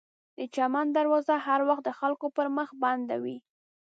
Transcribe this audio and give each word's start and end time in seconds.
د 0.37 0.39
چمن 0.55 0.87
دروازه 0.97 1.35
هر 1.47 1.61
وخت 1.69 1.83
د 1.85 1.89
خلکو 1.99 2.25
پر 2.35 2.47
مخ 2.57 2.69
بنده 2.83 3.15
وي. 3.23 3.37